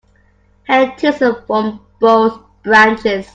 Hang 0.63 0.95
tinsel 0.97 1.43
from 1.45 1.79
both 1.99 2.39
branches. 2.63 3.27